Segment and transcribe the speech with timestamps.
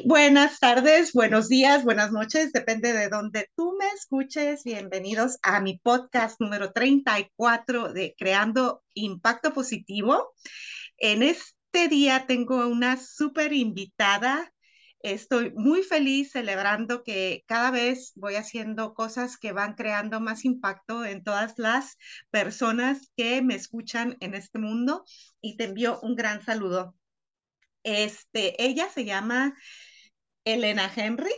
[0.00, 4.64] Buenas tardes, buenos días, buenas noches, depende de donde tú me escuches.
[4.64, 10.32] Bienvenidos a mi podcast número 34 de Creando Impacto Positivo.
[10.96, 14.50] En este día tengo una súper invitada.
[15.00, 21.04] Estoy muy feliz celebrando que cada vez voy haciendo cosas que van creando más impacto
[21.04, 21.98] en todas las
[22.30, 25.04] personas que me escuchan en este mundo
[25.42, 26.94] y te envío un gran saludo.
[27.84, 29.54] Este, ella se llama
[30.44, 31.32] Elena Henry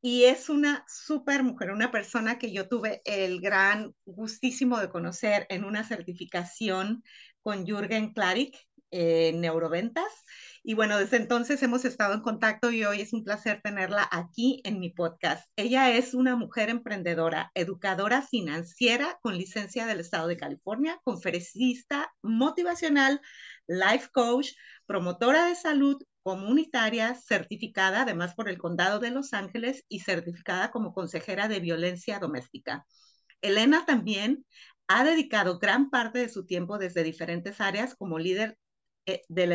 [0.00, 5.46] y es una súper mujer, una persona que yo tuve el gran gustísimo de conocer
[5.48, 7.04] en una certificación
[7.40, 8.56] con Jürgen Klarik
[8.90, 10.12] en neuroventas.
[10.64, 14.60] Y bueno, desde entonces hemos estado en contacto y hoy es un placer tenerla aquí
[14.64, 15.48] en mi podcast.
[15.56, 23.20] Ella es una mujer emprendedora, educadora financiera con licencia del Estado de California, conferencista motivacional,
[23.66, 24.50] life coach,
[24.86, 30.94] promotora de salud comunitaria, certificada además por el Condado de Los Ángeles y certificada como
[30.94, 32.86] consejera de violencia doméstica.
[33.40, 34.46] Elena también
[34.86, 38.58] ha dedicado gran parte de su tiempo desde diferentes áreas como líder
[39.06, 39.50] eh, del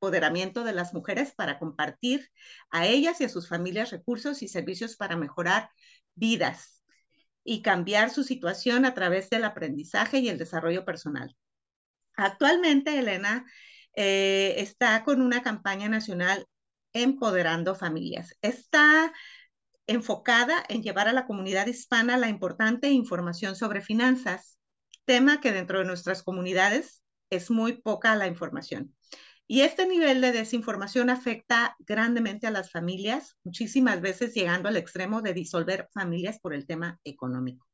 [0.00, 2.30] empoderamiento de las mujeres para compartir
[2.70, 5.70] a ellas y a sus familias recursos y servicios para mejorar
[6.14, 6.82] vidas
[7.44, 11.36] y cambiar su situación a través del aprendizaje y el desarrollo personal.
[12.16, 13.44] Actualmente, Elena
[13.94, 16.46] eh, está con una campaña nacional
[16.94, 18.34] empoderando familias.
[18.40, 19.12] Está
[19.86, 24.58] enfocada en llevar a la comunidad hispana la importante información sobre finanzas,
[25.04, 28.94] tema que dentro de nuestras comunidades es muy poca la información.
[29.52, 35.22] Y este nivel de desinformación afecta grandemente a las familias, muchísimas veces llegando al extremo
[35.22, 37.66] de disolver familias por el tema económico.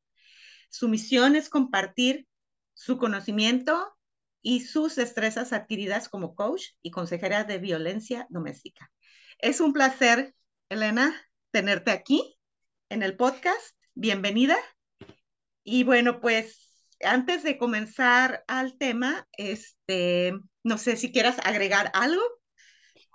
[0.71, 2.25] Su misión es compartir
[2.73, 3.95] su conocimiento
[4.41, 8.91] y sus destrezas adquiridas como coach y consejera de violencia doméstica.
[9.37, 10.33] Es un placer,
[10.69, 11.15] Elena,
[11.51, 12.39] tenerte aquí
[12.89, 13.77] en el podcast.
[13.93, 14.57] Bienvenida.
[15.63, 20.33] Y bueno, pues antes de comenzar al tema, este,
[20.67, 22.21] no sé si quieras agregar algo.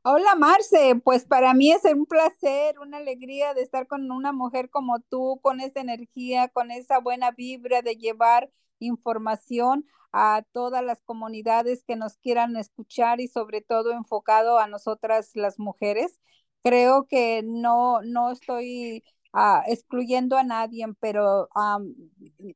[0.05, 4.69] Hola Marce, pues para mí es un placer, una alegría de estar con una mujer
[4.71, 11.03] como tú, con esa energía, con esa buena vibra de llevar información a todas las
[11.03, 16.19] comunidades que nos quieran escuchar y sobre todo enfocado a nosotras las mujeres.
[16.65, 21.49] Creo que no, no estoy ah, excluyendo a nadie, pero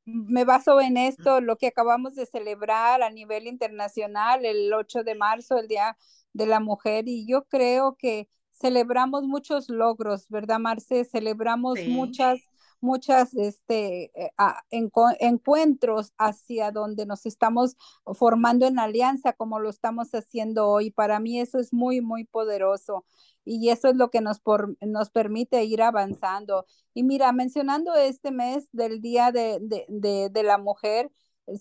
[0.05, 5.15] me baso en esto, lo que acabamos de celebrar a nivel internacional el 8 de
[5.15, 5.97] marzo, el Día
[6.33, 11.05] de la Mujer, y yo creo que celebramos muchos logros, ¿verdad, Marce?
[11.05, 12.41] Celebramos muchas
[12.81, 14.33] muchas este, eh,
[15.21, 17.77] encuentros hacia donde nos estamos
[18.15, 20.91] formando en alianza como lo estamos haciendo hoy.
[20.91, 23.05] Para mí eso es muy, muy poderoso
[23.47, 26.67] y eso es lo que nos, por, nos permite ir avanzando.
[26.93, 31.11] Y mira, mencionando este mes del Día de, de, de, la Mujer,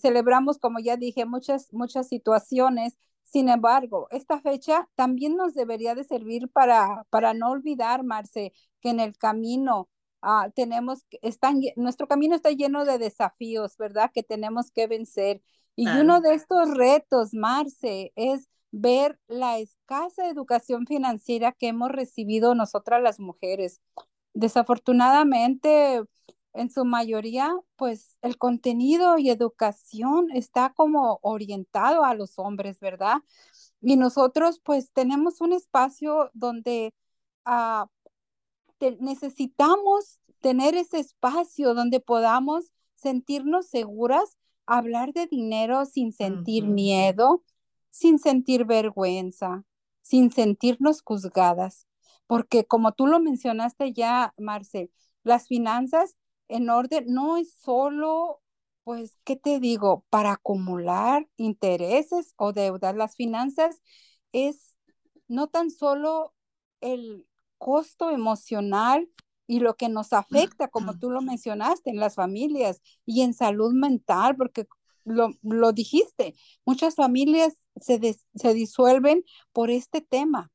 [0.00, 2.98] celebramos, como ya dije, muchas, muchas situaciones.
[3.22, 8.90] Sin embargo, esta fecha también nos debería de servir para, para no olvidar, Marce, que
[8.90, 9.88] en el camino
[10.22, 14.10] Ah, tenemos, están, nuestro camino está lleno de desafíos, ¿verdad?
[14.12, 15.42] Que tenemos que vencer.
[15.76, 22.54] Y uno de estos retos, Marce, es ver la escasa educación financiera que hemos recibido
[22.54, 23.80] nosotras las mujeres.
[24.34, 26.02] Desafortunadamente,
[26.54, 33.18] en su mayoría, pues el contenido y educación está como orientado a los hombres, ¿verdad?
[33.80, 36.94] Y nosotros pues tenemos un espacio donde
[37.46, 37.86] uh,
[39.00, 47.42] necesitamos tener ese espacio donde podamos sentirnos seguras, hablar de dinero sin sentir miedo,
[47.90, 49.64] sin sentir vergüenza,
[50.02, 51.86] sin sentirnos juzgadas.
[52.26, 54.90] Porque como tú lo mencionaste ya, Marce,
[55.22, 56.16] las finanzas
[56.48, 58.40] en orden no es solo,
[58.84, 60.04] pues, ¿qué te digo?
[60.10, 62.94] Para acumular intereses o deudas.
[62.94, 63.82] Las finanzas
[64.32, 64.76] es
[65.28, 66.34] no tan solo
[66.80, 67.26] el
[67.58, 69.08] costo emocional
[69.46, 73.72] y lo que nos afecta, como tú lo mencionaste, en las familias y en salud
[73.72, 74.66] mental, porque
[75.04, 80.50] lo, lo dijiste, muchas familias se, se disuelven por este tema,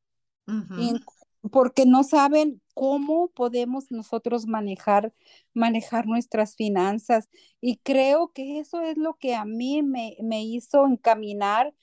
[1.50, 5.13] porque no saben cómo podemos nosotros manejar,
[5.54, 7.30] manejar nuestras finanzas.
[7.62, 11.74] Y creo que eso es lo que a mí me, me hizo encaminar.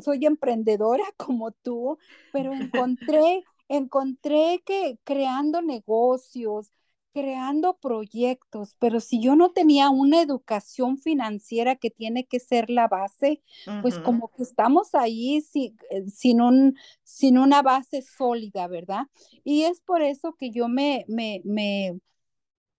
[0.00, 1.98] soy emprendedora como tú,
[2.32, 2.52] pero
[2.82, 6.72] encontré encontré que creando negocios,
[7.12, 12.86] creando proyectos, pero si yo no tenía una educación financiera que tiene que ser la
[12.88, 13.42] base,
[13.80, 19.06] pues como que estamos ahí eh, sin, un, sin una base sólida, ¿verdad?
[19.44, 21.98] Y es por eso que yo me, me, me,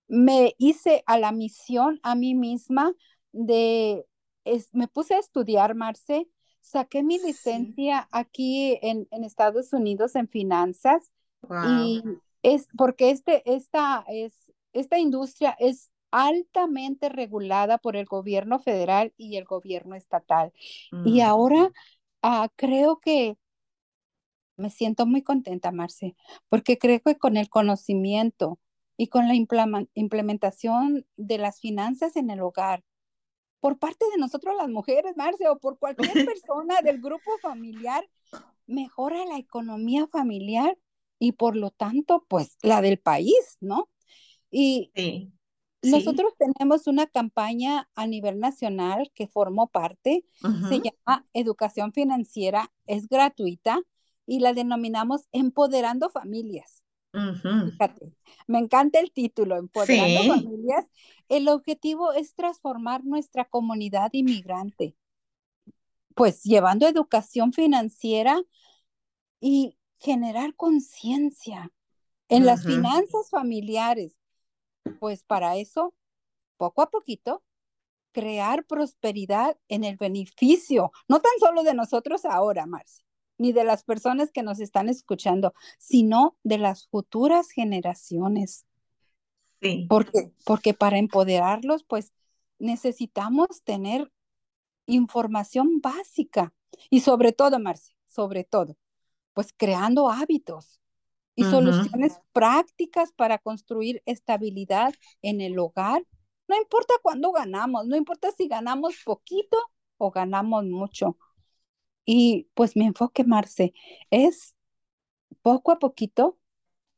[0.08, 2.94] me hice a la misión a mí misma
[3.32, 4.06] de,
[4.72, 6.28] me puse a estudiar, Marce,
[6.62, 11.12] saqué mi licencia aquí en, en, Estados Unidos en finanzas
[11.68, 12.04] y
[12.44, 19.38] es porque este, esta, es, esta industria es altamente regulada por el gobierno federal y
[19.38, 20.52] el gobierno estatal.
[21.06, 21.26] Y mm.
[21.26, 21.72] ahora
[22.22, 23.38] ah, creo que
[24.58, 26.16] me siento muy contenta, Marce,
[26.50, 28.60] porque creo que con el conocimiento
[28.98, 29.36] y con la
[29.94, 32.84] implementación de las finanzas en el hogar,
[33.60, 36.14] por parte de nosotros las mujeres, Marce, o por cualquier
[36.44, 38.08] persona del grupo familiar,
[38.68, 40.78] mejora la economía familiar
[41.18, 43.90] y por lo tanto, pues la del país, ¿no?
[44.50, 44.92] Y
[45.82, 50.26] nosotros tenemos una campaña a nivel nacional que formó parte,
[50.68, 53.82] se llama Educación Financiera, es gratuita
[54.26, 56.84] y la denominamos Empoderando Familias.
[57.12, 58.14] Fíjate,
[58.48, 60.86] me encanta el título, Empoderando Familias.
[61.28, 64.96] El objetivo es transformar nuestra comunidad inmigrante,
[66.16, 68.42] pues llevando educación financiera
[69.40, 71.72] y generar conciencia
[72.28, 74.16] en las finanzas familiares.
[75.00, 75.94] Pues para eso,
[76.58, 77.44] poco a poquito,
[78.12, 83.06] crear prosperidad en el beneficio, no tan solo de nosotros ahora, Marcia,
[83.40, 88.68] ni de las personas que nos están escuchando, sino de las futuras generaciones.
[89.62, 89.88] Sí.
[89.90, 92.14] Porque, porque para empoderarlos, pues
[92.60, 94.12] necesitamos tener
[94.86, 96.54] información básica
[96.90, 98.78] y sobre todo, Marcia, sobre todo,
[99.34, 100.80] pues creando hábitos
[101.36, 106.06] y soluciones prácticas para construir estabilidad en el hogar.
[106.50, 109.58] No importa cuándo ganamos, no importa si ganamos poquito
[109.98, 111.18] o ganamos mucho.
[112.12, 113.72] Y pues mi enfoque, Marce,
[114.10, 114.56] es
[115.44, 116.40] poco a poquito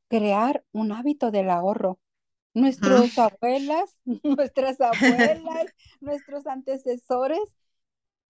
[0.08, 2.00] crear un hábito del ahorro.
[2.54, 5.66] Nuestros abuelas, nuestras abuelas,
[6.00, 7.42] nuestros antecesores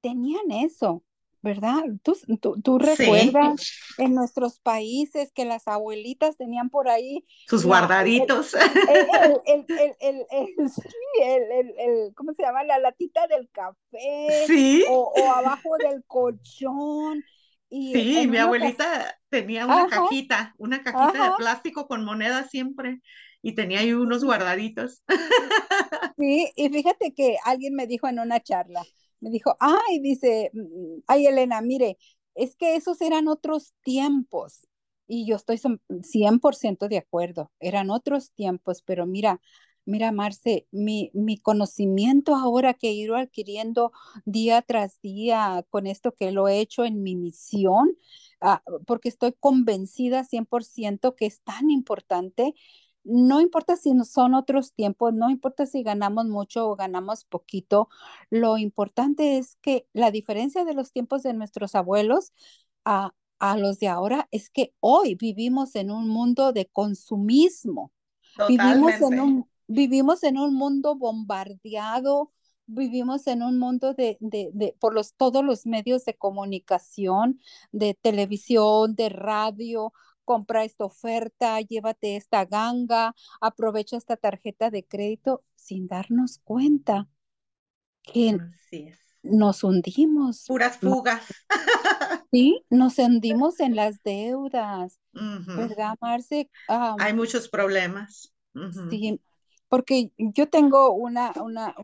[0.01, 1.03] tenían eso.
[1.41, 1.81] ¿Verdad?
[2.03, 2.15] Tú,
[2.61, 8.53] tú, recuerdas en nuestros países que las abuelitas tenían por ahí sus guardaditos.
[9.47, 9.65] El,
[9.99, 10.25] el,
[11.77, 12.63] el, ¿cómo se llama?
[12.63, 14.45] La latita del café.
[14.47, 14.83] Sí.
[14.89, 17.23] O, abajo del colchón.
[17.69, 23.01] Y sí, mi abuelita tenía una cajita, una cajita de plástico con monedas siempre
[23.41, 25.03] y tenía ahí unos guardaditos.
[26.17, 28.83] Sí, y fíjate que alguien me dijo en una charla,
[29.21, 31.97] me dijo, ay, dice, mm, ay, Elena, mire,
[32.35, 34.67] es que esos eran otros tiempos.
[35.07, 35.59] Y yo estoy
[36.03, 39.41] 100% de acuerdo, eran otros tiempos, pero mira,
[39.85, 43.91] mira, Marce, mi, mi conocimiento ahora que he ido adquiriendo
[44.25, 47.97] día tras día con esto que lo he hecho en mi misión,
[48.41, 52.53] ah, porque estoy convencida 100% que es tan importante
[53.03, 57.89] no importa si son otros tiempos, no importa si ganamos mucho o ganamos poquito,
[58.29, 62.33] lo importante es que la diferencia de los tiempos de nuestros abuelos
[62.85, 63.13] a,
[63.57, 67.91] los de ahora es que hoy vivimos en un mundo de consumismo.
[68.47, 72.31] Vivimos en un, vivimos en un mundo bombardeado,
[72.67, 77.39] vivimos en un mundo de, de, de, por los, todos los medios de comunicación,
[77.71, 79.91] de televisión, de radio,
[80.25, 87.07] compra esta oferta, llévate esta ganga, aprovecha esta tarjeta de crédito sin darnos cuenta
[88.03, 88.37] que
[89.23, 90.45] nos hundimos.
[90.47, 91.23] Puras fugas.
[92.33, 96.49] Sí, nos hundimos en las deudas, ¿verdad, Marce?
[96.67, 98.33] Hay muchos problemas.
[98.89, 99.19] Sí,
[99.67, 101.75] porque yo tengo una, una,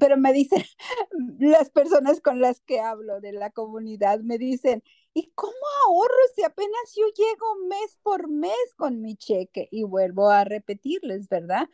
[0.00, 0.64] pero me dicen,
[1.38, 4.82] las personas con las que hablo de la comunidad me dicen,
[5.14, 5.54] ¿y cómo
[5.86, 9.68] ahorro si apenas yo llego mes por mes con mi cheque?
[9.70, 11.68] Y vuelvo a repetirles, ¿verdad?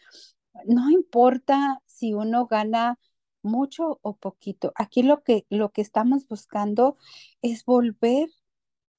[0.67, 2.99] No importa si uno gana
[3.43, 4.73] mucho o poquito.
[4.77, 6.97] Aquí lo que, lo que estamos buscando
[7.43, 8.29] es volver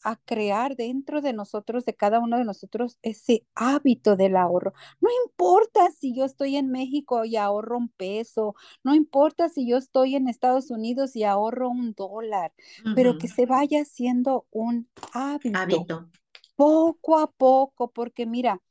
[0.04, 4.74] a crear dentro de nosotros, de cada uno de nosotros, ese hábito del ahorro.
[5.02, 9.78] No importa si yo estoy en México y ahorro un peso, no importa si yo
[9.78, 12.54] estoy en Estados Unidos y ahorro un dólar,
[12.96, 16.08] pero que se vaya haciendo un hábito,
[16.56, 18.62] poco a poco, porque mira,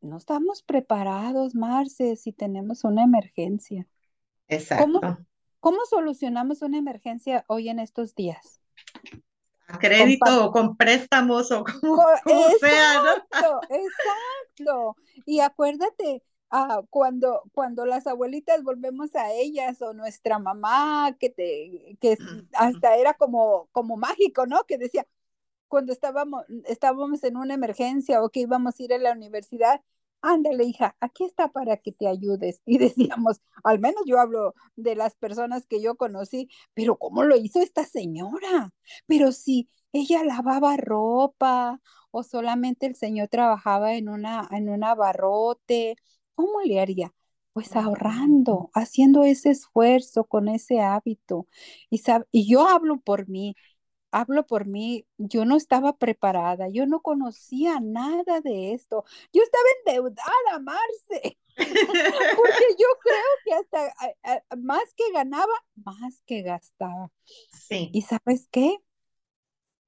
[0.00, 3.86] no estamos preparados, Marce, si tenemos una emergencia.
[4.48, 5.00] Exacto.
[5.60, 8.60] ¿Cómo solucionamos una emergencia hoy en estos días?
[9.66, 11.64] Crédito o con préstamos o
[12.24, 13.60] como, sea, ¿no?
[13.68, 14.96] Exacto.
[15.24, 21.96] Y acuérdate ah, cuando, cuando las abuelitas volvemos a ellas o nuestra mamá, que, te,
[22.00, 22.16] que
[22.52, 24.64] hasta era como, como mágico, ¿no?
[24.64, 25.06] Que decía,
[25.68, 29.80] cuando estábamos, estábamos en una emergencia o que íbamos a ir a la universidad,
[30.22, 32.60] ándale, hija, aquí está para que te ayudes.
[32.66, 32.78] Y
[33.18, 37.60] decíamos, al menos yo hablo de las personas que yo conocí, pero ¿cómo lo hizo
[37.60, 38.72] esta señora?
[39.06, 41.80] Pero si ella lavaba ropa
[42.10, 45.96] o solamente el señor trabajaba en una, en un abarrote,
[46.34, 47.12] ¿cómo le haría?
[47.52, 51.46] Pues ahorrando, haciendo ese esfuerzo con ese hábito.
[51.90, 53.54] Y, y yo hablo por mí,
[54.10, 59.04] hablo por mí, yo no estaba preparada, yo no conocía nada de esto.
[59.32, 61.38] Yo estaba endeudada, Marce,
[62.36, 63.94] porque yo creo que hasta
[64.56, 67.10] más que ganaba, más que gastaba.
[67.68, 67.90] Sí.
[67.92, 68.78] ¿Y sabes qué?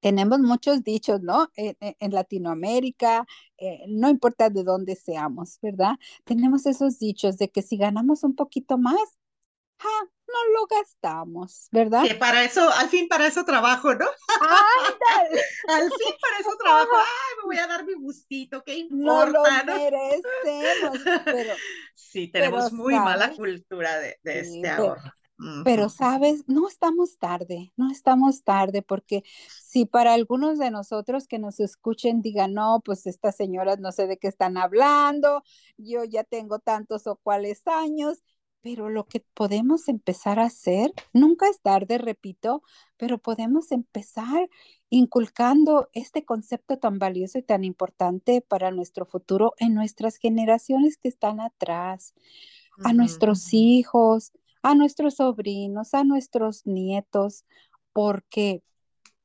[0.01, 1.51] Tenemos muchos dichos, ¿no?
[1.57, 5.97] En, Latinoamérica, eh, no importa de dónde seamos, ¿verdad?
[6.25, 9.18] Tenemos esos dichos de que si ganamos un poquito más,
[9.85, 12.05] no lo gastamos, ¿verdad?
[12.05, 14.07] Que para eso, al fin para eso trabajo, ¿no?
[15.69, 16.91] al fin para eso trabajo.
[16.97, 19.27] Ay, me voy a dar mi gustito, qué importa.
[19.27, 21.55] No lo merecemos, pero...
[21.95, 25.13] Sí, tenemos muy mala cultura de, este ahorro.
[25.65, 29.23] Pero, sabes, no estamos tarde, no estamos tarde, porque
[29.63, 34.09] si para algunos de nosotros que nos escuchen digan, no, pues estas señoras no sé
[34.09, 35.45] de qué están hablando,
[35.77, 38.25] yo ya tengo tantos o cuales años,
[38.61, 42.62] pero lo que podemos empezar a hacer, nunca es tarde, repito,
[42.97, 44.49] pero podemos empezar
[44.91, 51.09] inculcando este concepto tan valioso y tan importante para nuestro futuro en nuestras generaciones que
[51.09, 52.15] están atrás,
[52.85, 57.45] a nuestros hijos, a nuestros sobrinos, a nuestros nietos,
[57.93, 58.62] porque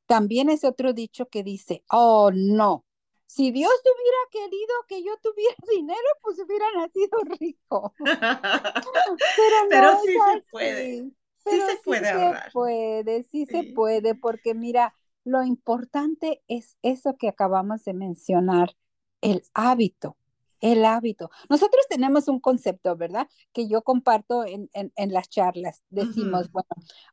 [0.06, 2.86] también es otro dicho que dice, oh no,
[3.34, 7.94] si Dios hubiera querido que yo tuviera dinero, pues hubiera nacido rico.
[9.70, 11.12] Pero, no sí se puede.
[11.38, 12.46] sí se puede ahorrar.
[12.46, 18.76] Se puede, sí, se puede, porque mira, lo importante es eso que acabamos de mencionar,
[19.22, 20.16] el hábito.
[20.62, 21.30] El hábito.
[21.50, 23.28] Nosotros tenemos un concepto, ¿verdad?
[23.52, 25.84] Que yo comparto en, las charlas.
[25.90, 26.70] Decimos, bueno,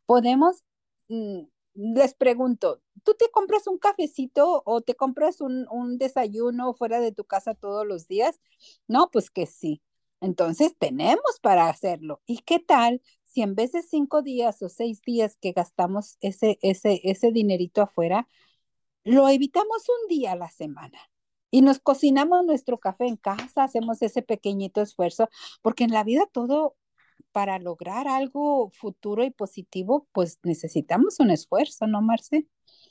[0.07, 0.63] podemos
[1.09, 1.45] mm,
[1.81, 5.67] les pregunto, ¿tú te compras un cafecito o te compras un,
[5.99, 8.41] desayuno fuera de tu casa todos los días?
[8.87, 9.83] No, pues que sí.
[10.21, 12.21] Entonces tenemos para hacerlo.
[12.27, 16.59] ¿Y qué tal si en vez de cinco días o seis días que gastamos ese,
[16.63, 18.29] ese, ese dinerito afuera,
[19.05, 20.99] lo evitamos un día a la semana?
[21.51, 25.29] Y nos cocinamos nuestro café en casa, hacemos ese pequeñito esfuerzo,
[25.63, 26.77] porque en la vida todo
[27.33, 32.47] para lograr algo futuro y positivo, pues necesitamos un esfuerzo, ¿no, Marce?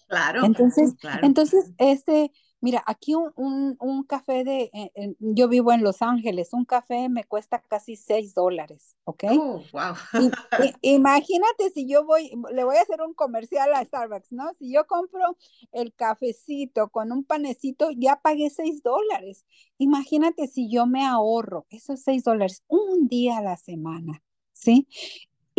[0.08, 0.44] Claro.
[0.44, 2.32] Entonces, entonces este,
[2.62, 7.24] mira, aquí un, un, café de, eh, yo vivo en Los Ángeles, un café me
[7.24, 9.24] cuesta casi seis dólares, ¿ok?
[9.32, 9.94] Oh, wow.
[10.82, 14.52] imagínate si yo voy, le voy a hacer un comercial a Starbucks, ¿no?
[14.56, 15.38] Si yo compro
[15.72, 19.46] el cafecito con un panecito, ya pagué seis dólares.
[19.78, 24.22] Imagínate si yo me ahorro esos seis dólares un día a la semana.
[24.60, 24.88] ¿Sí?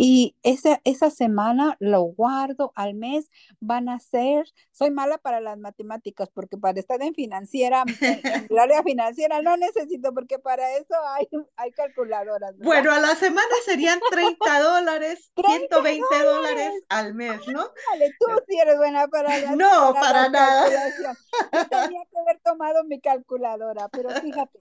[0.03, 3.29] Y esa, esa semana lo guardo al mes,
[3.59, 8.57] van a ser, soy mala para las matemáticas porque para estar en financiera, en, el
[8.57, 12.57] área financiera no necesito porque para eso hay, hay calculadoras.
[12.57, 17.69] Bueno, a la semana serían 30 dólares, 120 dólares al mes, ¿no?
[17.91, 20.67] Vale, tú sí eres buena para la No, para, nada.
[20.67, 24.59] Yo tenía que haber tomado mi calculadora, pero fíjate,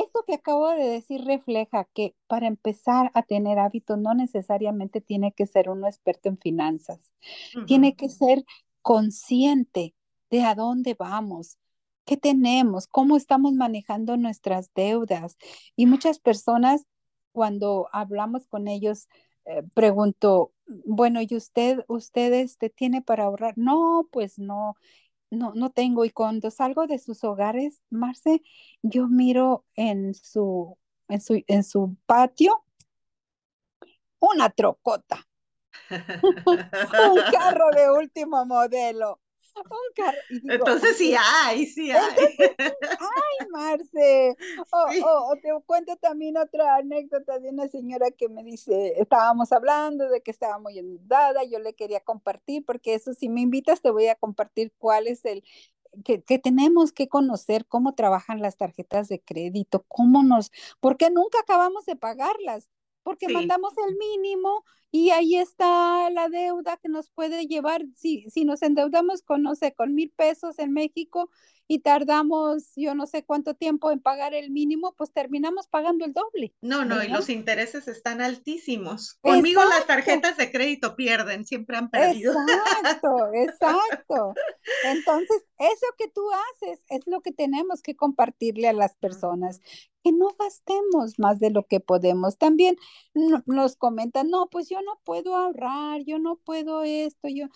[0.00, 5.32] esto que acabo de decir refleja que para empezar a tener hábitos no necesariamente tiene
[5.32, 7.12] que ser uno experto en finanzas,
[7.66, 8.44] tiene que ser
[8.82, 9.94] consciente
[10.30, 11.58] de a dónde vamos,
[12.04, 15.36] qué tenemos, cómo estamos manejando nuestras deudas.
[15.74, 16.86] Y muchas personas,
[17.32, 19.08] cuando hablamos con ellos,
[19.44, 23.54] eh, pregunto, bueno, ¿y usted, usted este, tiene para ahorrar?
[23.56, 24.76] No, pues no
[25.30, 26.04] no, no tengo.
[26.04, 28.42] Y cuando salgo de sus hogares, Marce,
[28.82, 30.78] yo miro en su,
[31.08, 32.64] en su, en su patio
[34.20, 35.26] una trocota.
[35.90, 39.20] un carro de último modelo.
[40.48, 41.98] Entonces sí hay, sí hay.
[42.58, 44.36] ay, Marce.
[44.72, 50.20] O, te cuento también otra anécdota de una señora que me dice, estábamos hablando de
[50.20, 54.08] que estaba muy endeudada, yo le quería compartir, porque eso si me invitas te voy
[54.08, 55.44] a compartir cuál es el,
[56.04, 61.40] que, que, tenemos que conocer cómo trabajan las tarjetas de crédito, cómo nos, porque nunca
[61.40, 62.68] acabamos de pagarlas
[63.06, 68.44] porque mandamos el mínimo y ahí está la deuda que nos puede llevar, si, si
[68.44, 71.30] nos endeudamos con, no sé, con mil pesos en México
[71.68, 76.12] y tardamos yo no sé cuánto tiempo en pagar el mínimo, pues terminamos pagando el
[76.12, 76.52] doble.
[76.60, 79.14] No, no, y los intereses están altísimos.
[79.20, 82.34] Conmigo las tarjetas de crédito pierden, siempre han perdido.
[82.34, 84.34] Exacto, exacto.
[84.84, 89.60] Entonces, eso que tú haces es lo que tenemos que compartirle a las personas,
[90.06, 92.38] que no gastemos más de lo que podemos.
[92.38, 92.76] También
[93.46, 97.46] nos comentan, no, pues yo no puedo ahorrar, yo no puedo esto, yo,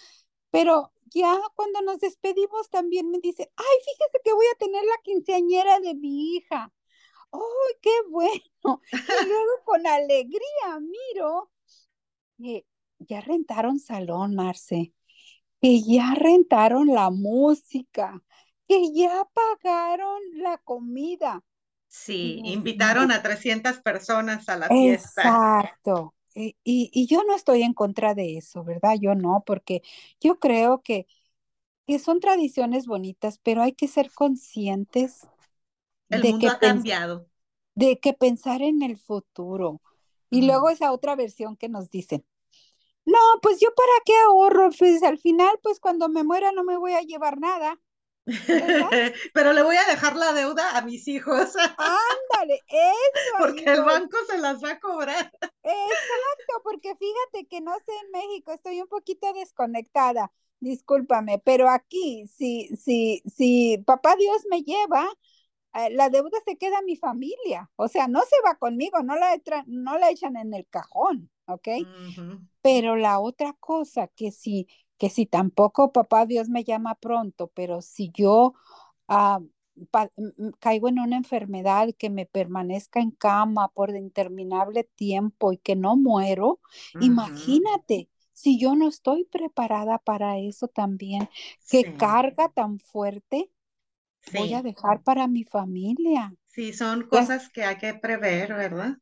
[0.50, 5.00] pero ya cuando nos despedimos también me dice, ay, fíjese que voy a tener la
[5.04, 6.72] quinceañera de mi hija.
[7.32, 8.82] ¡ay, qué bueno!
[8.92, 8.92] Y
[9.28, 11.52] luego con alegría miro
[12.36, 12.66] que
[12.98, 14.92] ya rentaron salón, Marce,
[15.60, 18.20] que ya rentaron la música,
[18.66, 21.44] que ya pagaron la comida.
[21.92, 25.22] Sí, invitaron a 300 personas a la fiesta.
[25.22, 26.14] Exacto.
[26.36, 28.94] Eh, y, yo no estoy en contra de eso, ¿verdad?
[29.00, 29.82] Yo no, porque
[30.20, 31.08] yo creo que,
[31.88, 35.26] que son tradiciones bonitas, pero hay que ser conscientes
[36.08, 37.26] el de mundo que ha cambiado.
[37.74, 39.82] De que pensar en el futuro.
[40.30, 42.24] Y luego esa otra versión que nos dicen,
[43.04, 46.76] no, pues yo para qué ahorro, pues al final, pues cuando me muera no me
[46.76, 47.80] voy a llevar nada.
[49.34, 51.56] Pero le voy a dejar la deuda a mis hijos.
[51.56, 53.36] Ándale, eso.
[53.38, 55.32] Porque el banco se las va a cobrar.
[55.62, 62.26] Exacto, porque fíjate que no sé en México, estoy un poquito desconectada, discúlpame, pero aquí,
[62.26, 65.06] si, si, si papá Dios me lleva,
[65.74, 69.16] eh, la deuda se queda a mi familia, o sea, no se va conmigo, no
[69.16, 71.68] la, no la echan en el cajón, ¿ok?
[72.62, 74.66] Pero la otra cosa, que si
[75.00, 78.54] que si tampoco papá Dios me llama pronto, pero si yo
[79.08, 79.40] ah,
[80.60, 85.96] caigo en una enfermedad que me permanezca en cama por interminable tiempo y que no
[85.96, 86.60] muero,
[86.98, 88.08] imagínate.
[88.32, 91.28] Si yo no estoy preparada para eso también,
[91.68, 93.50] qué carga tan fuerte
[94.30, 96.34] voy a dejar para mi familia.
[96.48, 98.98] Sí, son cosas que hay que prever, ¿verdad?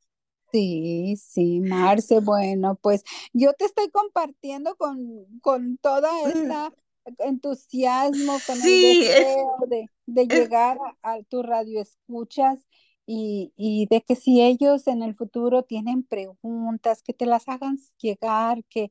[0.50, 6.28] Sí, sí, Marce, bueno, pues yo te estoy compartiendo con, con toda mm.
[6.28, 6.72] esta
[7.18, 12.66] entusiasmo, con el deseo de, de llegar a, tu radio escuchas
[13.06, 17.78] y, y, de que si ellos en el futuro tienen preguntas, que te las hagan
[17.98, 18.90] llegar, que,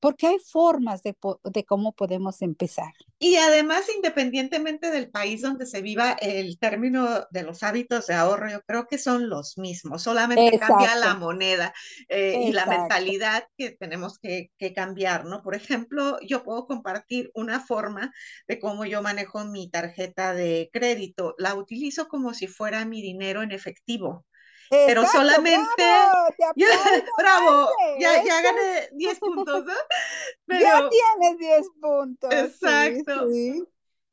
[0.00, 2.92] porque hay formas de, de, cómo podemos empezar.
[3.18, 8.50] Y además, independientemente del país donde se viva, el término de los hábitos de ahorro,
[8.50, 11.74] yo creo que son los mismos, solamente cambia la moneda
[12.08, 15.42] eh, y la mentalidad que tenemos que, que, cambiar, ¿no?
[15.42, 18.12] Por ejemplo, yo puedo compartir una forma
[18.46, 21.34] de cómo yo manejo mi tarjeta de crédito.
[21.38, 24.27] La utilizo como si fuera mi dinero en efectivo
[24.70, 25.84] pero solamente...
[27.18, 29.72] Bravo, ya, ya, gané 10 puntos, ¿no?
[30.60, 32.32] ya tienes 10 puntos.
[32.32, 33.28] Exacto.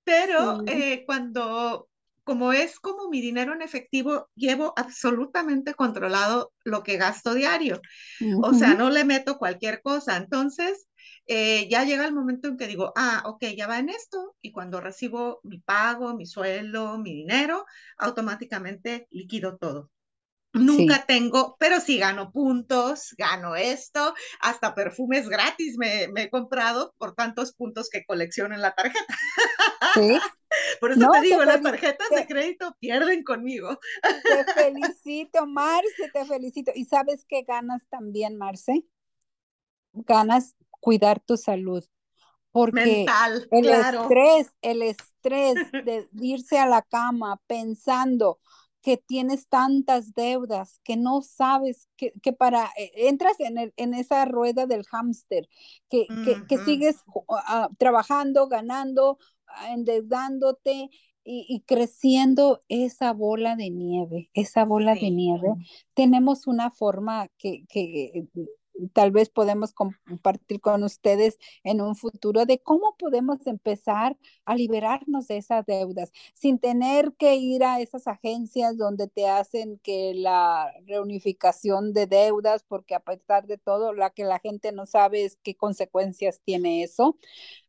[0.04, 1.89] Pero eh, cuando,
[2.24, 7.82] como es como mi dinero en efectivo, llevo absolutamente controlado lo que gasto diario.
[8.41, 10.18] O sea, no le meto cualquier cosa.
[10.18, 10.88] Entonces,
[11.28, 14.52] eh, ya llega el momento en que digo, ah, ok, ya va en esto, y
[14.52, 17.65] cuando recibo mi pago, mi sueldo, mi dinero,
[17.98, 19.89] automáticamente liquido todo.
[20.56, 27.13] Nunca tengo, pero sí gano puntos, gano esto, hasta perfumes gratis me, he comprado por
[27.13, 29.15] tantos puntos que colecciono en la tarjeta.
[29.94, 30.18] ¿Sí?
[30.80, 33.78] Por eso te digo, las tarjetas de crédito pierden conmigo.
[34.02, 36.72] Te felicito, Marce, te felicito.
[36.74, 38.86] ¿Y sabes qué ganas también, Marce?
[39.91, 41.84] Ganas cuidar tu salud.
[42.52, 48.39] Porque Mental, el estrés, el estrés de irse a la cama pensando,
[48.86, 53.95] que tienes tantas deudas, que no sabes que, que para, eh, entras en, el, en
[53.95, 55.50] esa rueda del hámster,
[55.89, 56.06] que,
[56.48, 56.98] que, sigues
[57.30, 59.17] ah, trabajando, ganando,
[59.48, 60.91] ah, endeudándote
[61.24, 65.48] y, y, creciendo esa bola de nieve, esa bola de nieve.
[65.95, 68.28] Tenemos una forma que, que
[68.93, 75.27] tal vez podemos compartir con ustedes en un futuro de cómo podemos empezar a liberarnos
[75.27, 80.73] de esas deudas sin tener que ir a esas agencias donde te hacen que la
[80.85, 85.38] reunificación de deudas, porque a pesar de todo, la que la gente no sabe es
[85.43, 87.17] qué consecuencias tiene eso.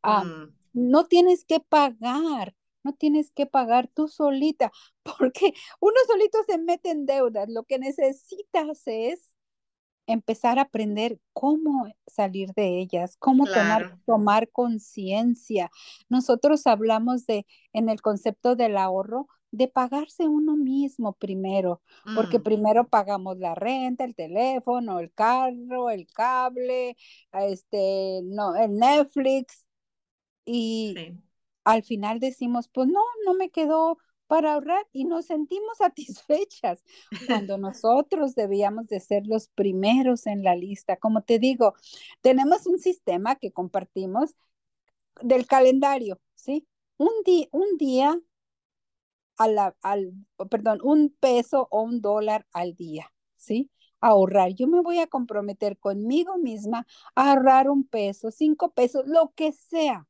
[0.02, 0.54] Ah, mm.
[0.72, 2.54] No tienes que pagar
[2.86, 4.70] no tienes que pagar tú solita,
[5.02, 7.48] porque uno solito se mete en deudas.
[7.48, 9.35] Lo que necesitas es
[10.06, 15.70] empezar a aprender cómo salir de ellas, cómo tomar, tomar conciencia.
[16.08, 22.40] Nosotros hablamos de, en el concepto del ahorro, de pagarse uno mismo primero, porque Mm,
[22.40, 26.96] primero pagamos la renta, el teléfono, el carro, el cable,
[27.32, 29.66] este, no, el Netflix,
[30.44, 31.16] y sí.
[31.64, 36.84] al final decimos, pues no, no me quedó para ahorrar y nos sentimos satisfechas
[37.26, 40.96] cuando nosotros debíamos de ser los primeros en la lista.
[40.96, 41.74] Como te digo,
[42.20, 44.36] tenemos un sistema que compartimos
[45.22, 46.66] del calendario, ¿sí?
[46.98, 48.18] Un, día un día
[49.38, 50.12] a al,
[50.50, 53.70] perdón, un peso o un dólar al día, ¿sí?
[54.00, 54.52] ahorrar.
[54.54, 59.52] Yo me voy a comprometer conmigo misma a ahorrar un peso, cinco pesos, lo que
[59.52, 60.06] sea,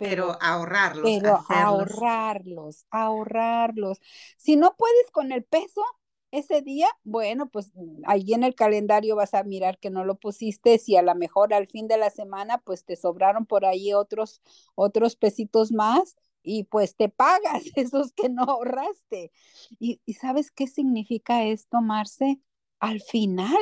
[0.00, 1.48] Pero ahorrarlos, pero hacerlos.
[1.48, 4.00] ahorrarlos, ahorrarlos.
[4.36, 5.82] Si no puedes con el peso
[6.30, 7.72] ese día, bueno, pues
[8.06, 11.52] ahí en el calendario vas a mirar que no lo pusiste, si a lo mejor
[11.54, 14.40] al fin de la semana pues te sobraron por ahí otros
[14.74, 19.32] otros pesitos más y pues te pagas esos que no ahorraste.
[19.78, 22.40] ¿Y, y sabes qué significa esto, Marce?
[22.78, 23.58] Al final,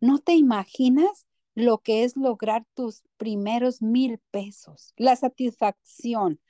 [0.00, 4.92] ¿no te imaginas lo que es lograr tus primeros mil pesos?
[4.96, 6.40] La satisfacción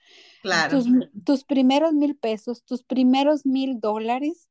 [0.70, 1.10] tus, Claro.
[1.24, 4.48] tus primeros mil pesos, tus primeros mil dólares,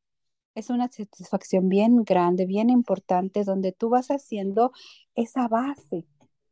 [0.55, 4.71] es una satisfacción bien grande, bien importante, donde tú vas haciendo
[5.15, 6.05] esa base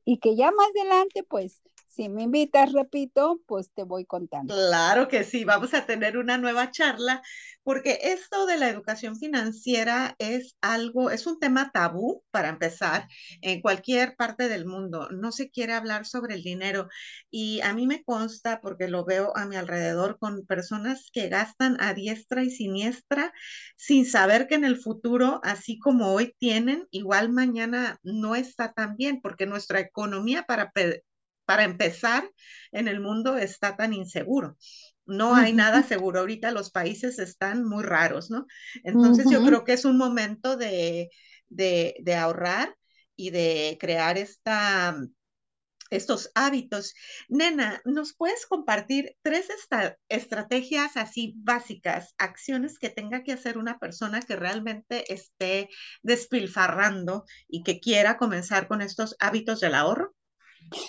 [0.05, 1.62] y que ya más adelante, pues,
[1.99, 4.55] si me invitas, repito, pues te voy contando.
[4.55, 7.21] Claro que sí, vamos a tener una nueva charla,
[7.62, 13.09] porque esto de la educación financiera es algo, es un tema tabú para empezar
[13.41, 15.09] en cualquier parte del mundo.
[15.09, 16.88] No se quiere hablar sobre el dinero
[17.29, 21.75] y a mí me consta, porque lo veo a mi alrededor con personas que gastan
[21.81, 23.33] a diestra y siniestra
[23.75, 28.95] sin saber que en el futuro, así como hoy tienen, igual mañana no está tan
[28.95, 30.71] bien, porque nuestra economía para
[31.49, 32.29] para empezar,
[32.71, 34.55] en el mundo está tan inseguro.
[35.05, 36.19] No hay nada seguro.
[36.19, 38.45] Ahorita los países están muy raros, ¿no?
[38.83, 41.09] Entonces yo creo que es un momento de,
[41.49, 42.75] de, de ahorrar
[43.15, 44.95] y de crear esta,
[45.91, 46.93] estos hábitos.
[47.29, 53.79] Nena, ¿nos puedes compartir tres esta- estrategias así básicas, acciones que tenga que hacer una
[53.79, 55.69] persona que realmente esté
[56.03, 60.15] despilfarrando y que quiera comenzar con estos hábitos del ahorro?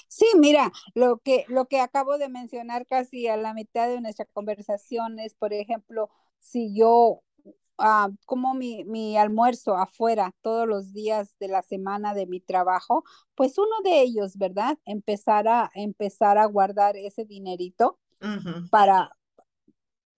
[0.09, 4.27] Sí, mira, lo que, lo que acabo de mencionar casi a la mitad de nuestra
[4.27, 7.23] conversación es, por ejemplo, si yo
[7.79, 13.05] ah, como mi, mi almuerzo afuera todos los días de la semana de mi trabajo,
[13.35, 14.79] pues uno de ellos, ¿verdad?
[14.85, 17.99] Empezar a, empezar a guardar ese dinerito
[18.71, 19.17] para,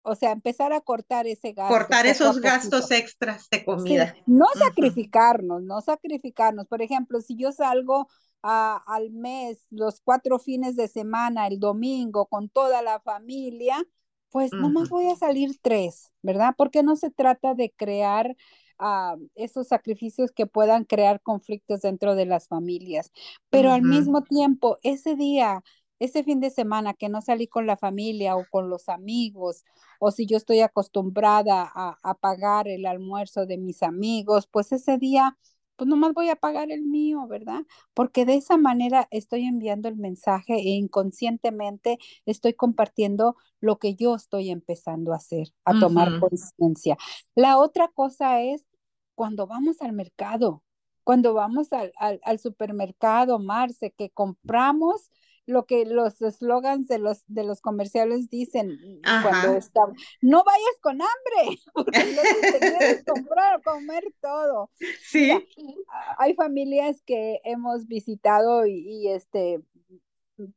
[0.04, 4.16] o sea, empezar a cortar ese gasto cortar esos gastos extras de Sí, comida.
[4.26, 6.68] no sacrificarnos, no sacrificarnos.
[6.68, 8.08] Por ejemplo, si yo salgo
[8.44, 13.84] a- al mes, los cuatro fines de semana, el domingo, con toda la familia,
[14.30, 16.54] pues nomás ujú, voy a salir tres, ¿verdad?
[16.58, 18.36] Porque no se trata de crear
[18.80, 23.12] ah, esos sacrificios que puedan crear conflictos dentro de las familias.
[23.50, 25.64] Pero al mismo tiempo, ese día,
[26.00, 29.66] ese fin de semana que no salí con la familia o con los amigos,
[30.00, 34.98] o si yo estoy acostumbrada a, a pagar el almuerzo de mis amigos, pues ese
[34.98, 35.38] día,
[35.82, 37.62] pues nomás voy a pagar el mío, ¿verdad?
[37.96, 44.14] Porque de esa manera estoy enviando el mensaje e inconscientemente estoy compartiendo lo que yo
[44.14, 46.98] estoy empezando a hacer, a tomar conciencia.
[47.34, 48.68] La otra cosa es
[49.16, 50.62] cuando vamos al mercado,
[51.04, 55.10] cuando vamos al, al, al supermercado, Marce, que compramos
[55.48, 59.58] lo que los eslogans de los, de los comerciales dicen cuando Ajá.
[59.58, 59.82] está,
[60.22, 64.70] no vayas con hambre, porque entonces te quieres comprar comer todo.
[65.14, 65.86] Mira, Sí.
[66.18, 69.62] hay familias que hemos visitado y, y este,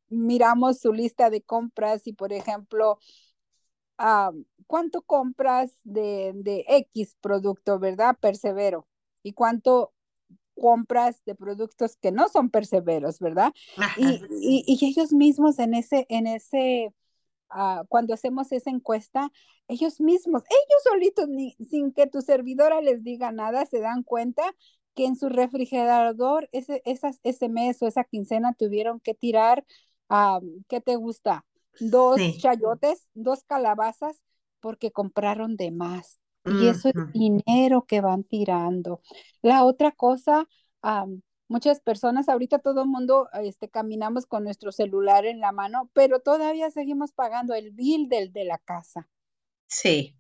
[0.09, 2.99] miramos su lista de compras y, por ejemplo,
[3.99, 4.33] ah,
[4.67, 8.17] ¿cuánto compras de, de X producto, verdad?
[8.21, 8.87] Persevero.
[9.23, 9.93] ¿Y cuánto
[10.55, 13.53] compras de productos que no son perseveros, ¿verdad?
[13.95, 16.93] Y, y, y ellos mismos en ese, en ese,
[17.55, 19.31] uh, cuando hacemos esa encuesta,
[19.69, 24.43] ellos mismos, ellos solitos, ni, sin que tu servidora les diga nada, se dan cuenta
[24.95, 29.65] que en su refrigerador ese, esas, ese mes o esa quincena tuvieron que tirar,
[30.11, 31.45] uh, ¿qué te gusta?
[31.81, 32.39] Dos Sí.
[32.41, 34.23] chayotes, dos calabazas,
[34.61, 36.19] porque compraron de más.
[36.47, 39.01] Y eso es dinero que van tirando.
[39.43, 40.49] La otra cosa,
[40.83, 45.91] um, muchas personas, ahorita todo el mundo este, caminamos con nuestro celular en la mano,
[45.95, 49.09] pero todavía seguimos pagando el bill del, de la casa
[49.69, 50.17] Sí.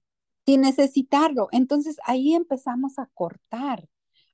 [0.46, 1.48] sin necesitarlo.
[1.52, 3.88] Entonces ahí empezamos a cortar,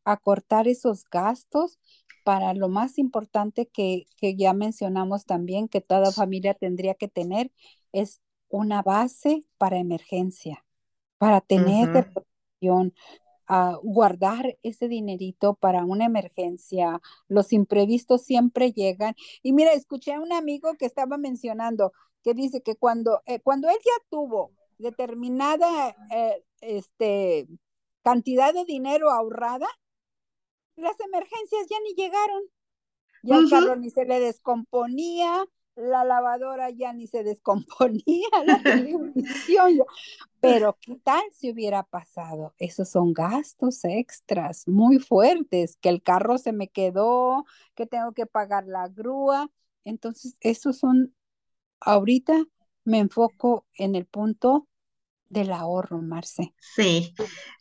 [0.05, 1.79] a cortar esos gastos
[2.23, 7.53] para lo más importante que, que ya mencionamos también, que toda familia tendría que tener,
[7.93, 10.65] es una base para emergencia,
[11.21, 12.95] para tener de protección,
[13.47, 17.03] a guardar ese dinerito para una emergencia.
[17.29, 19.15] Los imprevistos siempre llegan.
[19.43, 23.69] Y mira, escuché a un amigo que estaba mencionando que dice que cuando, eh, cuando
[23.69, 27.49] él ya tuvo determinada eh, este,
[28.03, 29.69] cantidad de dinero ahorrada,
[30.77, 32.45] las emergencias ya ni llegaron.
[33.25, 35.45] Ya el carro ni se le descomponía,
[35.81, 39.79] la lavadora ya ni se descomponía, la televisión.
[40.41, 42.55] Pero ¿qué tal si hubiera pasado?
[42.59, 48.27] Esos son gastos extras muy fuertes, que el carro se me quedó, que tengo que
[48.27, 49.51] pagar la grúa.
[49.85, 51.15] Entonces, esos son,
[51.81, 52.45] ahorita
[52.85, 54.67] me enfoco en el punto
[55.31, 56.55] del ahorro, Marce.
[56.59, 57.15] Sí,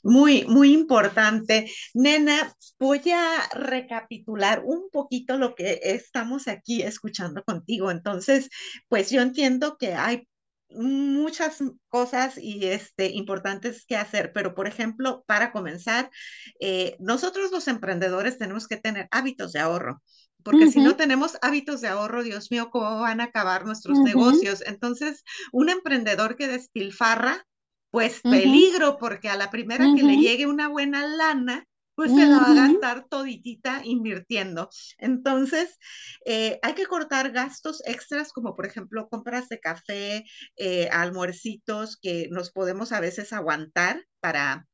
[0.03, 1.71] muy, muy importante.
[1.93, 7.91] Nena, voy a recapitular un poquito lo que estamos aquí escuchando contigo.
[7.91, 8.49] Entonces,
[8.89, 10.27] pues yo entiendo que hay
[10.71, 16.11] muchas cosas y este, importantes que hacer, pero por ejemplo, para comenzar,
[16.59, 20.01] eh, nosotros los emprendedores tenemos que tener hábitos de ahorro
[20.43, 24.63] porque si no tenemos hábitos de ahorro, Dios mío, ¿cómo van a acabar nuestros negocios?
[24.65, 27.45] Entonces, un emprendedor que despilfarra,
[27.91, 32.37] pues peligro, porque a la primera que le llegue una buena lana, pues se la
[32.37, 34.69] va a gastar toditita invirtiendo.
[34.97, 35.77] Entonces,
[36.25, 40.23] eh, hay que cortar gastos extras, como por ejemplo compras de café,
[40.55, 44.65] eh, almuercitos que nos podemos a veces aguantar para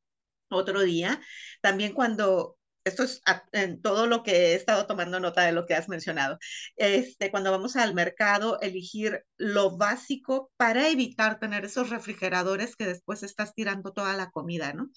[0.50, 1.20] otro día.
[1.62, 2.55] También cuando
[2.86, 3.20] esto es
[3.50, 6.38] en todo lo que he estado tomando nota de lo que has mencionado.
[6.76, 13.24] Este, cuando vamos al mercado, elegir lo básico para evitar tener esos refrigeradores que después
[13.24, 14.88] estás tirando toda la comida, ¿no?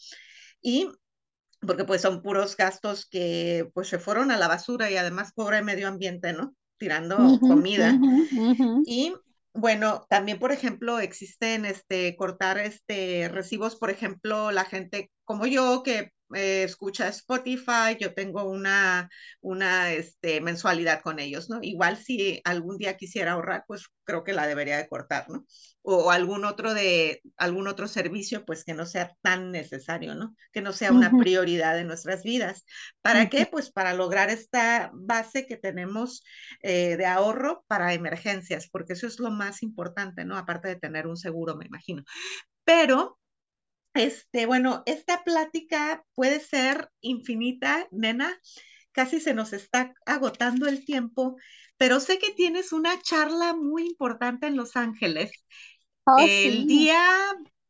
[0.62, 0.90] Y
[1.62, 5.64] porque pues son puros gastos que pues se fueron a la basura y además pobre
[5.64, 6.56] medio ambiente, ¿no?
[6.78, 8.00] Tirando comida.
[8.86, 9.16] Y
[9.54, 15.82] bueno, también, por ejemplo, existen este cortar este recibos, por ejemplo, la gente como yo
[15.84, 19.10] que eh, escucha Spotify, yo tengo una,
[19.42, 21.60] una este, mensualidad con ellos, ¿no?
[21.62, 25.46] Igual si algún día quisiera ahorrar, pues creo que la debería de cortar, ¿no?
[25.82, 30.36] O, algún otro de, algún otro servicio, pues que no sea tan necesario, ¿no?
[30.52, 32.66] Que no sea una prioridad de nuestras vidas.
[33.02, 33.46] ¿Para qué?
[33.46, 36.24] Pues para lograr esta base que tenemos
[36.62, 40.38] eh, de ahorro para emergencias, porque eso es lo más importante, ¿no?
[40.38, 42.04] Aparte de tener un seguro, me imagino.
[42.64, 43.20] Pero
[44.00, 48.40] este, bueno, esta plática puede ser infinita, nena.
[48.92, 51.38] Casi se nos está agotando el tiempo,
[51.78, 55.32] pero sé que tienes una charla muy importante en Los Ángeles.
[56.06, 57.04] Oh, el día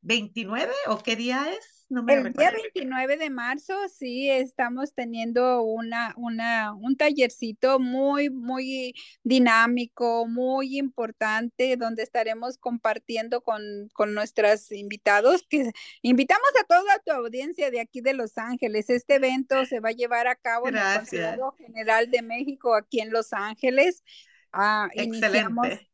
[0.01, 1.78] 29 o qué día es?
[1.89, 10.27] El día 29 de marzo, sí, estamos teniendo una, una, un tallercito muy, muy dinámico,
[10.27, 13.61] muy importante, donde estaremos compartiendo con,
[13.93, 15.71] con nuestros invitados, que
[16.03, 18.89] invitamos a toda tu audiencia de aquí de Los Ángeles.
[18.89, 22.99] Este evento se va a llevar a cabo en el Consulado General de México aquí
[22.99, 24.03] en Los Ángeles.
[24.51, 25.88] Ah, Excelente.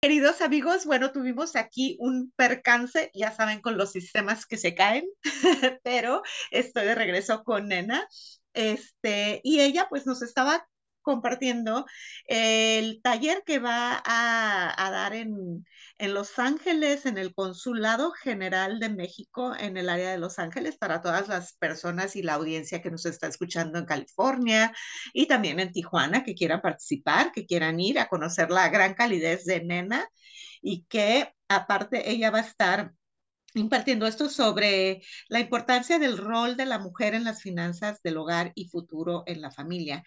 [0.00, 5.04] Queridos amigos, bueno, tuvimos aquí un percance, ya saben, con los sistemas que se caen,
[5.82, 8.06] pero estoy de regreso con Nena.
[8.52, 10.68] Este, y ella pues nos estaba
[11.08, 11.86] compartiendo
[12.26, 15.64] el taller que va a, dar en,
[15.96, 20.76] en, Los Ángeles, en el Consulado General de México, en el área de Los Ángeles,
[20.76, 24.74] para todas las personas y la audiencia que nos está escuchando en California
[25.14, 29.46] y también en Tijuana, que quieran participar, que quieran ir a conocer la gran calidez
[29.46, 30.06] de Nena
[30.60, 32.92] y que aparte ella va a estar
[33.58, 38.52] impartiendo esto sobre la importancia del rol de la mujer en las finanzas del hogar
[38.54, 40.04] y futuro en la familia.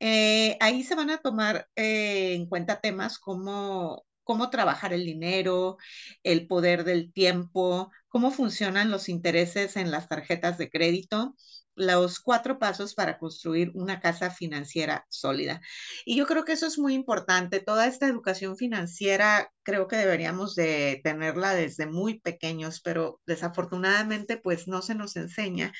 [0.00, 5.76] Eh, ahí se van a tomar eh, en cuenta temas como cómo trabajar el dinero,
[6.22, 11.36] el poder del tiempo, cómo funcionan los intereses en las tarjetas de crédito,
[11.76, 15.60] los cuatro pasos para construir una casa financiera sólida.
[16.04, 17.60] Y yo creo que eso es muy importante.
[17.60, 24.68] Toda esta educación financiera creo que deberíamos de tenerla desde muy pequeños, pero desafortunadamente pues
[24.68, 25.72] no se nos enseña.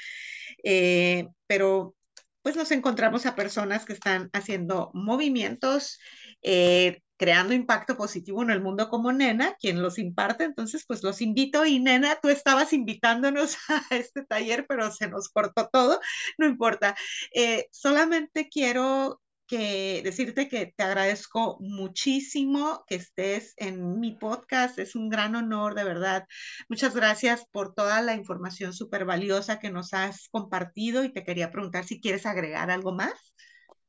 [0.62, 1.94] Eh, pero
[2.42, 5.98] pues nos encontramos a personas que están haciendo movimientos
[6.42, 10.44] eh, creando impacto positivo en el mundo como Nena, quien los imparte.
[10.44, 13.56] Entonces, pues los invito y Nena, tú estabas invitándonos
[13.90, 16.00] a este taller, pero se nos cortó todo,
[16.38, 16.96] no importa.
[17.34, 24.78] Eh, solamente quiero que decirte que te agradezco muchísimo que estés en mi podcast.
[24.78, 26.26] Es un gran honor, de verdad.
[26.68, 31.50] Muchas gracias por toda la información súper valiosa que nos has compartido y te quería
[31.50, 33.34] preguntar si quieres agregar algo más.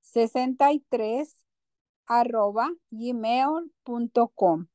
[0.00, 1.44] 63
[2.06, 4.68] arroba gmail.com.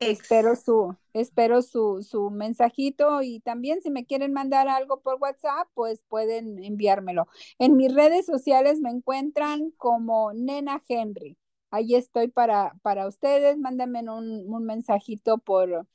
[0.00, 5.68] Espero su, espero su, su mensajito y también si me quieren mandar algo por WhatsApp,
[5.72, 7.26] pues pueden enviármelo.
[7.58, 11.38] En mis redes sociales me encuentran como Nena Henry.
[11.70, 13.56] Ahí estoy para, para ustedes.
[13.56, 15.86] Mándenme un, un mensajito por,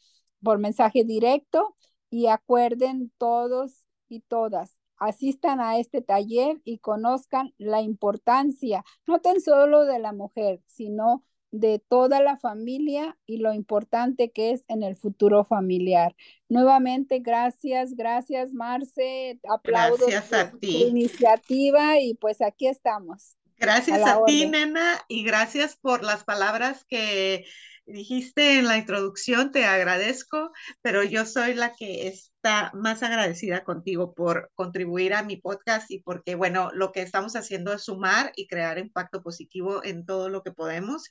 [0.43, 1.75] por mensaje directo
[2.09, 9.39] y acuerden todos y todas, asistan a este taller y conozcan la importancia, no tan
[9.39, 14.83] solo de la mujer, sino de toda la familia y lo importante que es en
[14.83, 16.15] el futuro familiar.
[16.47, 20.83] Nuevamente, gracias, gracias Marce, aplaudo gracias a ti.
[20.83, 23.35] iniciativa y pues aquí estamos.
[23.57, 27.45] Gracias a, ti, nena, y gracias por las palabras que
[27.89, 34.13] dijiste en la introducción, te agradezco, pero yo soy la que está más agradecida contigo
[34.13, 38.47] por contribuir a mi podcast y porque, bueno, lo que estamos haciendo es sumar y
[38.47, 41.09] crear impacto positivo en todo lo que podemos.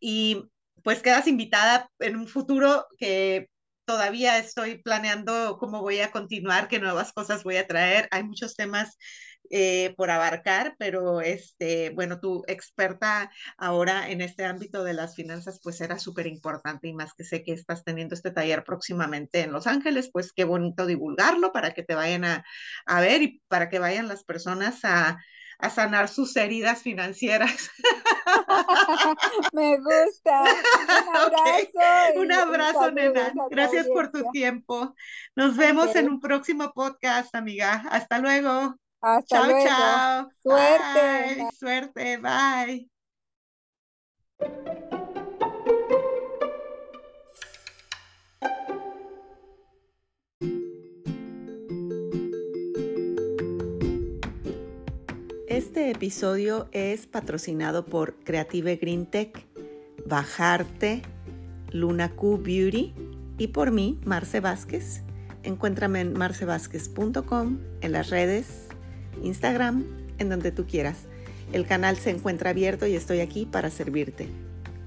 [0.00, 0.44] Y
[0.82, 3.48] pues quedas invitada en un futuro que
[3.84, 8.08] todavía estoy planeando cómo voy a continuar, qué nuevas cosas voy a traer.
[8.10, 8.96] Hay muchos temas
[9.50, 15.60] eh, por abarcar, pero este, bueno, tu experta ahora en este ámbito de las finanzas,
[15.62, 19.52] pues era súper importante y más que sé que estás teniendo este taller próximamente en
[19.52, 22.44] Los Ángeles, pues qué bonito divulgarlo para que te vayan a,
[22.86, 25.18] a ver y para que vayan las personas a,
[25.62, 27.70] a sanar sus heridas financieras.
[29.52, 30.42] Me gusta.
[30.42, 32.20] Un abrazo.
[32.20, 33.32] Un abrazo, nena.
[33.50, 34.94] Gracias por tu tiempo.
[35.36, 37.84] Nos vemos en un próximo podcast, amiga.
[37.90, 38.76] Hasta luego.
[39.02, 39.66] Hasta chao, luego.
[39.66, 40.30] Chao.
[40.42, 41.34] Suerte.
[41.36, 41.48] Bye.
[41.58, 42.18] Suerte.
[42.18, 42.88] Bye.
[55.48, 59.46] Este episodio es patrocinado por Creative Green Tech,
[60.06, 61.02] Bajarte,
[61.72, 62.94] Luna Q Beauty
[63.36, 65.02] y por mí, Marce Vázquez.
[65.42, 68.68] Encuéntrame en marcevázquez.com, en las redes,
[69.22, 69.84] Instagram,
[70.18, 71.06] en donde tú quieras.
[71.52, 74.28] El canal se encuentra abierto y estoy aquí para servirte.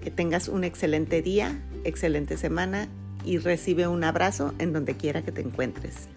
[0.01, 2.87] Que tengas un excelente día, excelente semana
[3.23, 6.07] y recibe un abrazo en donde quiera que te encuentres.